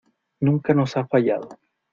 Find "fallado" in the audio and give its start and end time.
1.05-1.47